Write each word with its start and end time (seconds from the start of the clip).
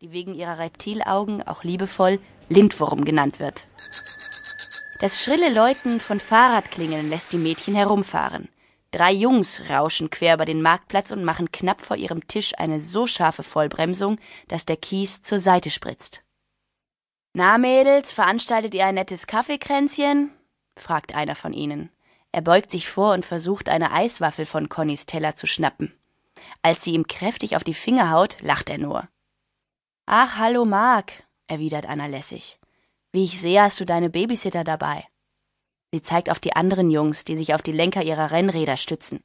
die 0.00 0.12
wegen 0.12 0.34
ihrer 0.34 0.58
Reptilaugen 0.58 1.42
auch 1.42 1.64
liebevoll 1.64 2.20
Lindwurm 2.48 3.04
genannt 3.04 3.40
wird. 3.40 3.66
Das 5.00 5.20
schrille 5.20 5.52
Läuten 5.52 5.98
von 5.98 6.20
Fahrradklingeln 6.20 7.10
lässt 7.10 7.32
die 7.32 7.38
Mädchen 7.38 7.74
herumfahren. 7.74 8.48
Drei 8.92 9.12
Jungs 9.12 9.62
rauschen 9.68 10.08
quer 10.08 10.34
über 10.34 10.44
den 10.44 10.62
Marktplatz 10.62 11.10
und 11.10 11.24
machen 11.24 11.50
knapp 11.50 11.82
vor 11.82 11.96
ihrem 11.96 12.26
Tisch 12.28 12.52
eine 12.56 12.80
so 12.80 13.08
scharfe 13.08 13.42
Vollbremsung, 13.42 14.18
dass 14.46 14.64
der 14.64 14.76
Kies 14.76 15.22
zur 15.22 15.40
Seite 15.40 15.68
spritzt. 15.68 16.22
Na, 17.32 17.58
Mädels, 17.58 18.12
veranstaltet 18.12 18.74
ihr 18.74 18.86
ein 18.86 18.94
nettes 18.94 19.26
Kaffeekränzchen? 19.26 20.30
fragt 20.76 21.14
einer 21.14 21.34
von 21.34 21.52
ihnen. 21.52 21.90
Er 22.30 22.42
beugt 22.42 22.70
sich 22.70 22.88
vor 22.88 23.14
und 23.14 23.24
versucht, 23.24 23.68
eine 23.68 23.90
Eiswaffel 23.90 24.46
von 24.46 24.68
Connys 24.68 25.06
Teller 25.06 25.34
zu 25.34 25.48
schnappen. 25.48 25.92
Als 26.62 26.84
sie 26.84 26.92
ihm 26.92 27.08
kräftig 27.08 27.56
auf 27.56 27.64
die 27.64 27.74
Finger 27.74 28.12
haut, 28.12 28.40
lacht 28.42 28.70
er 28.70 28.78
nur. 28.78 29.08
Ach, 30.10 30.38
hallo, 30.38 30.64
Mark, 30.64 31.12
erwidert 31.48 31.84
Anna 31.84 32.06
lässig. 32.06 32.58
Wie 33.12 33.24
ich 33.24 33.38
sehe, 33.38 33.60
hast 33.60 33.78
du 33.78 33.84
deine 33.84 34.08
Babysitter 34.08 34.64
dabei. 34.64 35.06
Sie 35.92 36.00
zeigt 36.00 36.30
auf 36.30 36.38
die 36.38 36.56
anderen 36.56 36.90
Jungs, 36.90 37.26
die 37.26 37.36
sich 37.36 37.52
auf 37.52 37.60
die 37.60 37.72
Lenker 37.72 38.02
ihrer 38.02 38.30
Rennräder 38.30 38.78
stützen. 38.78 39.22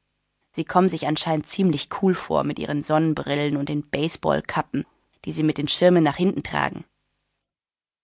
Sie 0.52 0.66
kommen 0.66 0.90
sich 0.90 1.08
anscheinend 1.08 1.48
ziemlich 1.48 1.88
cool 2.02 2.14
vor 2.14 2.44
mit 2.44 2.60
ihren 2.60 2.82
Sonnenbrillen 2.82 3.56
und 3.56 3.70
den 3.70 3.90
Baseballkappen, 3.90 4.86
die 5.24 5.32
sie 5.32 5.44
mit 5.44 5.58
den 5.58 5.70
Schirmen 5.70 6.04
nach 6.04 6.18
hinten 6.18 6.44
tragen. 6.44 6.84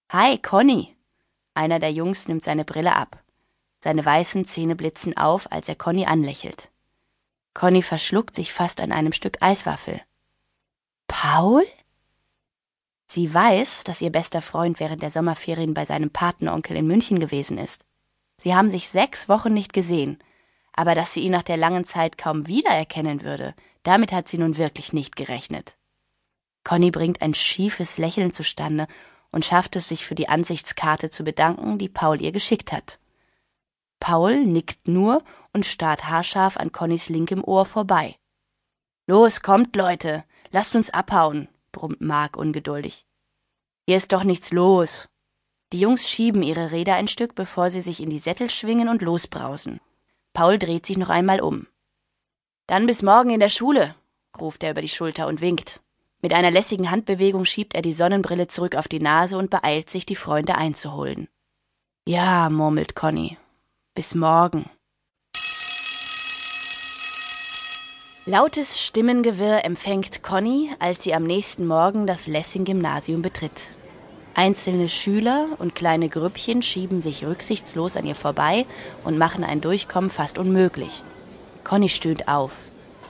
Hi, 0.09 0.37
Conny. 0.37 0.95
Einer 1.55 1.79
der 1.79 1.91
Jungs 1.91 2.29
nimmt 2.29 2.45
seine 2.45 2.63
Brille 2.63 2.95
ab. 2.95 3.21
Seine 3.83 4.05
weißen 4.05 4.45
Zähne 4.45 4.77
blitzen 4.77 5.17
auf, 5.17 5.51
als 5.51 5.67
er 5.67 5.75
Conny 5.75 6.05
anlächelt. 6.05 6.69
Conny 7.53 7.81
verschluckt 7.81 8.35
sich 8.35 8.53
fast 8.53 8.79
an 8.79 8.93
einem 8.93 9.11
Stück 9.11 9.41
Eiswaffel. 9.41 9.99
Paul? 11.07 11.65
Sie 13.11 13.33
weiß, 13.33 13.85
dass 13.85 14.01
ihr 14.01 14.11
bester 14.11 14.39
Freund 14.39 14.79
während 14.79 15.01
der 15.01 15.09
Sommerferien 15.09 15.73
bei 15.73 15.83
seinem 15.83 16.11
Patenonkel 16.11 16.77
in 16.77 16.85
München 16.85 17.19
gewesen 17.19 17.57
ist. 17.57 17.83
Sie 18.37 18.53
haben 18.53 18.69
sich 18.69 18.89
sechs 18.89 19.27
Wochen 19.27 19.51
nicht 19.51 19.73
gesehen, 19.73 20.19
aber 20.73 20.93
dass 20.93 21.13
sie 21.13 21.21
ihn 21.21 21.31
nach 21.31 21.43
der 21.43 21.57
langen 21.57 21.85
Zeit 21.85 22.19
kaum 22.19 22.45
wiedererkennen 22.47 23.23
würde, 23.23 23.55
damit 23.81 24.11
hat 24.11 24.27
sie 24.27 24.37
nun 24.37 24.57
wirklich 24.57 24.93
nicht 24.93 25.15
gerechnet. 25.15 25.75
Conny 26.63 26.91
bringt 26.91 27.23
ein 27.23 27.33
schiefes 27.33 27.97
Lächeln 27.97 28.31
zustande 28.31 28.87
und 29.31 29.43
schafft 29.43 29.75
es, 29.75 29.89
sich 29.89 30.05
für 30.05 30.15
die 30.15 30.29
Ansichtskarte 30.29 31.09
zu 31.09 31.23
bedanken, 31.23 31.79
die 31.79 31.89
Paul 31.89 32.21
ihr 32.21 32.31
geschickt 32.31 32.71
hat. 32.71 32.99
Paul 33.99 34.45
nickt 34.45 34.87
nur 34.87 35.23
und 35.51 35.65
starrt 35.65 36.07
haarscharf 36.07 36.57
an 36.57 36.71
Connys 36.71 37.09
linkem 37.09 37.43
Ohr 37.43 37.65
vorbei. 37.65 38.17
Los, 39.07 39.41
kommt, 39.41 39.75
Leute, 39.75 40.23
lasst 40.51 40.75
uns 40.75 40.91
abhauen, 40.91 41.49
brummt 41.71 42.01
Mark 42.01 42.37
ungeduldig. 42.37 43.08
Hier 43.89 43.97
ist 43.97 44.13
doch 44.13 44.23
nichts 44.23 44.51
los. 44.51 45.09
Die 45.73 45.79
Jungs 45.79 46.07
schieben 46.07 46.43
ihre 46.43 46.71
Räder 46.71 46.93
ein 46.93 47.07
Stück, 47.07 47.33
bevor 47.33 47.71
sie 47.71 47.81
sich 47.81 48.03
in 48.03 48.11
die 48.11 48.19
Sättel 48.19 48.47
schwingen 48.47 48.87
und 48.87 49.01
losbrausen. 49.01 49.79
Paul 50.31 50.59
dreht 50.59 50.85
sich 50.85 50.95
noch 50.95 51.09
einmal 51.09 51.41
um. 51.41 51.65
Dann 52.67 52.85
bis 52.85 53.01
morgen 53.01 53.31
in 53.31 53.39
der 53.39 53.49
Schule, 53.49 53.95
ruft 54.39 54.61
er 54.61 54.69
über 54.69 54.83
die 54.83 54.89
Schulter 54.89 55.25
und 55.25 55.41
winkt. 55.41 55.81
Mit 56.21 56.35
einer 56.35 56.51
lässigen 56.51 56.91
Handbewegung 56.91 57.45
schiebt 57.45 57.73
er 57.73 57.81
die 57.81 57.93
Sonnenbrille 57.93 58.47
zurück 58.47 58.75
auf 58.75 58.87
die 58.87 58.99
Nase 58.99 59.39
und 59.39 59.49
beeilt 59.49 59.89
sich, 59.89 60.05
die 60.05 60.15
Freunde 60.15 60.53
einzuholen. 60.53 61.27
Ja, 62.05 62.47
murmelt 62.51 62.93
Conny. 62.93 63.39
Bis 63.95 64.13
morgen. 64.13 64.69
Lautes 68.27 68.79
Stimmengewirr 68.85 69.65
empfängt 69.65 70.21
Conny, 70.21 70.69
als 70.77 71.01
sie 71.01 71.15
am 71.15 71.23
nächsten 71.23 71.65
Morgen 71.65 72.05
das 72.05 72.27
Lessing-Gymnasium 72.27 73.23
betritt. 73.23 73.78
Einzelne 74.39 74.87
Schüler 74.87 75.49
und 75.57 75.75
kleine 75.75 76.07
Grüppchen 76.07 76.61
schieben 76.61 77.01
sich 77.01 77.25
rücksichtslos 77.25 77.97
an 77.97 78.05
ihr 78.05 78.15
vorbei 78.15 78.65
und 79.03 79.17
machen 79.17 79.43
ein 79.43 79.59
Durchkommen 79.59 80.09
fast 80.09 80.37
unmöglich. 80.37 81.03
Conny 81.65 81.89
stöhnt 81.89 82.29
auf. 82.29 82.61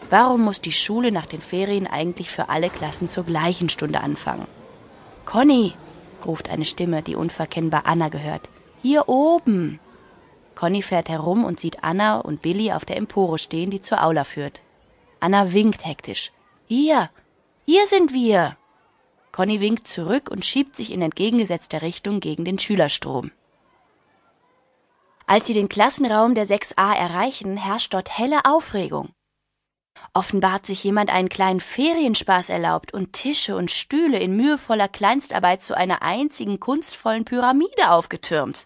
Warum 0.10 0.42
muss 0.42 0.60
die 0.60 0.72
Schule 0.72 1.12
nach 1.12 1.28
den 1.28 1.40
Ferien 1.40 1.86
eigentlich 1.86 2.32
für 2.32 2.50
alle 2.50 2.72
Klassen 2.72 3.08
zur 3.08 3.26
gleichen 3.26 3.70
Stunde 3.70 4.02
anfangen? 4.02 4.48
Conny, 5.28 5.76
ruft 6.26 6.50
eine 6.50 6.66
Stimme, 6.66 7.04
die 7.04 7.16
unverkennbar 7.16 7.84
Anna 7.86 8.10
gehört. 8.10 8.50
Hier 8.82 9.08
oben. 9.08 9.80
Conny 10.56 10.82
fährt 10.82 11.10
herum 11.10 11.44
und 11.44 11.60
sieht 11.60 11.84
Anna 11.84 12.18
und 12.18 12.42
Billy 12.42 12.72
auf 12.72 12.86
der 12.86 12.98
Empore 12.98 13.38
stehen, 13.38 13.70
die 13.70 13.84
zur 13.84 14.04
Aula 14.04 14.24
führt. 14.24 14.64
Anna 15.20 15.54
winkt 15.54 15.86
hektisch. 15.86 16.32
Hier, 16.66 17.12
hier 17.68 17.86
sind 17.86 18.14
wir. 18.14 18.58
Conny 19.40 19.62
winkt 19.62 19.88
zurück 19.88 20.30
und 20.30 20.44
schiebt 20.44 20.76
sich 20.76 20.92
in 20.92 21.02
entgegengesetzter 21.02 21.82
Richtung 21.82 22.20
gegen 22.20 22.44
den 22.44 22.60
Schülerstrom. 22.60 23.32
Als 25.28 25.48
sie 25.48 25.54
den 25.54 25.70
Klassenraum 25.70 26.36
der 26.36 26.46
6a 26.46 26.94
erreichen, 26.94 27.56
herrscht 27.56 27.94
dort 27.94 28.18
helle 28.18 28.44
Aufregung. 28.44 29.14
Offenbar 30.14 30.52
hat 30.52 30.66
sich 30.66 30.84
jemand 30.84 31.10
einen 31.10 31.30
kleinen 31.30 31.62
Ferienspaß 31.62 32.50
erlaubt 32.50 32.94
und 32.94 33.14
Tische 33.14 33.56
und 33.56 33.72
Stühle 33.72 34.20
in 34.20 34.36
mühevoller 34.36 34.90
Kleinstarbeit 34.90 35.64
zu 35.64 35.74
einer 35.74 36.02
einzigen 36.02 36.60
kunstvollen 36.60 37.24
Pyramide 37.24 37.92
aufgetürmt. 37.92 38.66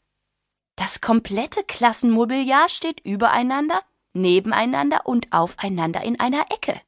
Das 0.76 1.02
komplette 1.02 1.64
Klassenmobiliar 1.64 2.68
steht 2.68 3.00
übereinander, 3.06 3.80
nebeneinander 4.14 5.02
und 5.06 5.32
aufeinander 5.32 6.02
in 6.02 6.20
einer 6.20 6.48
Ecke. 6.50 6.82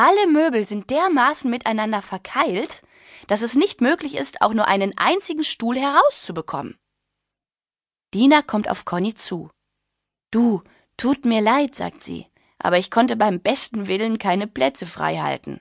Alle 0.00 0.28
Möbel 0.28 0.64
sind 0.64 0.90
dermaßen 0.90 1.50
miteinander 1.50 2.02
verkeilt, 2.02 2.82
dass 3.26 3.42
es 3.42 3.56
nicht 3.56 3.80
möglich 3.80 4.16
ist, 4.16 4.42
auch 4.42 4.54
nur 4.54 4.68
einen 4.68 4.96
einzigen 4.96 5.42
Stuhl 5.42 5.76
herauszubekommen. 5.76 6.78
Dina 8.14 8.42
kommt 8.42 8.70
auf 8.70 8.84
Conny 8.84 9.14
zu. 9.14 9.50
Du, 10.30 10.62
tut 10.96 11.24
mir 11.24 11.40
leid, 11.40 11.74
sagt 11.74 12.04
sie, 12.04 12.28
aber 12.58 12.78
ich 12.78 12.92
konnte 12.92 13.16
beim 13.16 13.40
besten 13.40 13.88
Willen 13.88 14.18
keine 14.18 14.46
Plätze 14.46 14.86
frei 14.86 15.16
halten. 15.18 15.60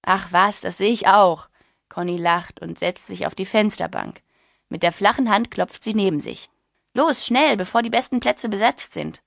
Ach 0.00 0.28
was, 0.30 0.62
das 0.62 0.78
sehe 0.78 0.92
ich 0.92 1.06
auch. 1.06 1.50
Conny 1.90 2.16
lacht 2.16 2.62
und 2.62 2.78
setzt 2.78 3.06
sich 3.06 3.26
auf 3.26 3.34
die 3.34 3.46
Fensterbank. 3.46 4.22
Mit 4.70 4.82
der 4.82 4.92
flachen 4.92 5.30
Hand 5.30 5.50
klopft 5.50 5.82
sie 5.82 5.94
neben 5.94 6.20
sich. 6.20 6.48
Los, 6.94 7.26
schnell, 7.26 7.58
bevor 7.58 7.82
die 7.82 7.90
besten 7.90 8.18
Plätze 8.18 8.48
besetzt 8.48 8.94
sind. 8.94 9.20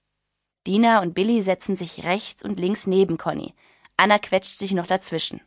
Dina 0.65 1.03
und 1.03 1.13
Billy 1.13 1.43
setzen 1.43 1.75
sich 1.75 2.03
rechts 2.03 2.43
und 2.43 2.59
links 2.59 2.87
neben 2.87 3.19
Conny. 3.19 3.53
Anna 4.01 4.17
quetscht 4.17 4.57
sich 4.57 4.71
noch 4.71 4.87
dazwischen. 4.87 5.41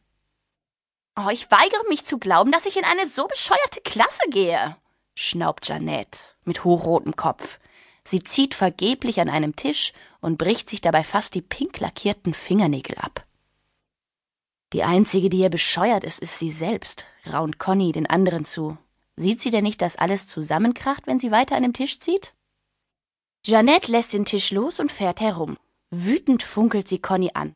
Oh, 1.17 1.29
ich 1.29 1.51
weigere 1.51 1.89
mich 1.89 2.05
zu 2.05 2.19
glauben, 2.19 2.53
dass 2.53 2.67
ich 2.67 2.77
in 2.77 2.85
eine 2.85 3.09
so 3.09 3.27
bescheuerte 3.27 3.81
Klasse 3.81 4.23
gehe, 4.31 4.77
schnaubt 5.17 5.67
Janette 5.67 6.19
mit 6.45 6.63
hochrotem 6.63 7.17
Kopf. 7.17 7.59
Sie 8.05 8.23
zieht 8.23 8.55
vergeblich 8.55 9.21
an 9.21 9.29
einem 9.29 9.57
Tisch 9.57 9.93
und 10.21 10.39
bricht 10.39 10.71
sich 10.71 10.81
dabei 10.81 11.03
fast 11.03 11.35
die 11.35 11.43
pink 11.43 11.81
lackierten 11.81 12.33
Fingernägel 12.33 12.97
ab. 12.99 13.27
Die 14.73 14.85
einzige, 14.85 15.31
die 15.31 15.39
ihr 15.39 15.51
bescheuert 15.51 16.05
ist, 16.05 16.21
ist 16.21 16.39
sie 16.39 16.53
selbst, 16.53 17.07
raunt 17.27 17.59
Conny 17.59 17.91
den 17.91 18.09
anderen 18.09 18.45
zu. 18.45 18.79
Sieht 19.17 19.43
sie 19.43 19.51
denn 19.51 19.65
nicht, 19.65 19.83
dass 19.83 19.97
alles 19.97 20.29
zusammenkracht, 20.29 21.09
wenn 21.09 21.19
sie 21.19 21.33
weiter 21.33 21.57
an 21.57 21.65
dem 21.65 21.73
Tisch 21.73 21.99
zieht? 21.99 22.35
Jeanette 23.45 23.91
lässt 23.91 24.13
den 24.13 24.25
Tisch 24.25 24.53
los 24.53 24.79
und 24.79 24.93
fährt 24.93 25.21
herum. 25.21 25.59
Wütend 25.91 26.45
funkelt 26.45 26.87
sie 26.87 27.01
Conny 27.01 27.33
an. 27.35 27.53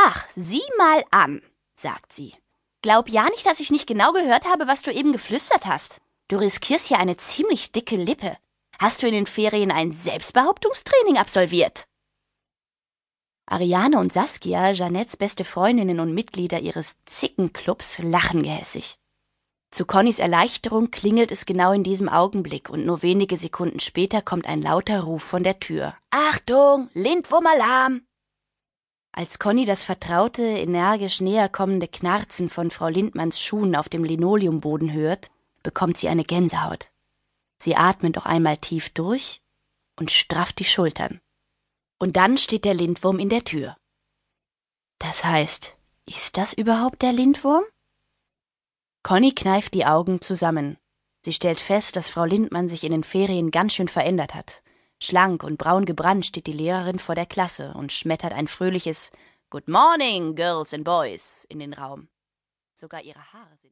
Ach, 0.00 0.28
sieh 0.36 0.62
mal 0.76 1.02
an, 1.10 1.42
sagt 1.74 2.12
sie. 2.12 2.34
Glaub 2.82 3.08
ja 3.08 3.24
nicht, 3.30 3.44
dass 3.46 3.58
ich 3.58 3.72
nicht 3.72 3.88
genau 3.88 4.12
gehört 4.12 4.44
habe, 4.44 4.68
was 4.68 4.82
du 4.82 4.92
eben 4.92 5.12
geflüstert 5.12 5.66
hast. 5.66 6.00
Du 6.28 6.36
riskierst 6.36 6.86
hier 6.86 7.00
eine 7.00 7.16
ziemlich 7.16 7.72
dicke 7.72 7.96
Lippe. 7.96 8.36
Hast 8.78 9.02
du 9.02 9.08
in 9.08 9.12
den 9.12 9.26
Ferien 9.26 9.72
ein 9.72 9.90
Selbstbehauptungstraining 9.90 11.18
absolviert? 11.18 11.84
Ariane 13.46 13.98
und 13.98 14.12
Saskia, 14.12 14.70
Jeanettes 14.70 15.16
beste 15.16 15.42
Freundinnen 15.42 15.98
und 15.98 16.14
Mitglieder 16.14 16.60
ihres 16.60 16.98
Zickenclubs, 17.04 17.98
lachen 17.98 18.44
gehässig. 18.44 18.98
Zu 19.72 19.84
Connys 19.84 20.20
Erleichterung 20.20 20.92
klingelt 20.92 21.32
es 21.32 21.44
genau 21.44 21.72
in 21.72 21.82
diesem 21.82 22.08
Augenblick 22.08 22.70
und 22.70 22.86
nur 22.86 23.02
wenige 23.02 23.36
Sekunden 23.36 23.80
später 23.80 24.22
kommt 24.22 24.46
ein 24.46 24.62
lauter 24.62 25.00
Ruf 25.00 25.24
von 25.24 25.42
der 25.42 25.58
Tür. 25.58 25.96
Achtung, 26.10 26.88
Lindwurm-Alarm! 26.94 28.07
Als 29.12 29.38
Conny 29.38 29.64
das 29.64 29.82
vertraute, 29.82 30.42
energisch 30.42 31.20
näher 31.20 31.48
kommende 31.48 31.88
Knarzen 31.88 32.48
von 32.48 32.70
Frau 32.70 32.88
Lindmanns 32.88 33.40
Schuhen 33.40 33.74
auf 33.74 33.88
dem 33.88 34.04
Linoleumboden 34.04 34.92
hört, 34.92 35.30
bekommt 35.62 35.96
sie 35.96 36.08
eine 36.08 36.24
Gänsehaut. 36.24 36.90
Sie 37.58 37.74
atmet 37.74 38.16
noch 38.16 38.26
einmal 38.26 38.56
tief 38.56 38.90
durch 38.90 39.42
und 39.96 40.10
strafft 40.10 40.60
die 40.60 40.64
Schultern. 40.64 41.20
Und 41.98 42.16
dann 42.16 42.38
steht 42.38 42.64
der 42.64 42.74
Lindwurm 42.74 43.18
in 43.18 43.28
der 43.28 43.42
Tür. 43.42 43.76
Das 44.98 45.24
heißt, 45.24 45.76
ist 46.06 46.36
das 46.36 46.52
überhaupt 46.52 47.02
der 47.02 47.12
Lindwurm? 47.12 47.64
Conny 49.02 49.32
kneift 49.32 49.74
die 49.74 49.86
Augen 49.86 50.20
zusammen. 50.20 50.76
Sie 51.24 51.32
stellt 51.32 51.60
fest, 51.60 51.96
dass 51.96 52.10
Frau 52.10 52.24
Lindmann 52.24 52.68
sich 52.68 52.84
in 52.84 52.92
den 52.92 53.04
Ferien 53.04 53.50
ganz 53.50 53.74
schön 53.74 53.88
verändert 53.88 54.34
hat. 54.34 54.62
Schlank 55.00 55.44
und 55.44 55.58
braun 55.58 55.84
gebrannt 55.84 56.26
steht 56.26 56.46
die 56.46 56.52
Lehrerin 56.52 56.98
vor 56.98 57.14
der 57.14 57.26
Klasse 57.26 57.72
und 57.74 57.92
schmettert 57.92 58.32
ein 58.32 58.48
fröhliches 58.48 59.12
Good 59.50 59.68
morning, 59.68 60.34
Girls 60.34 60.74
and 60.74 60.84
Boys 60.84 61.46
in 61.48 61.60
den 61.60 61.72
Raum. 61.72 62.08
Sogar 62.74 63.02
ihre 63.02 63.32
Haare 63.32 63.56
sind 63.56 63.66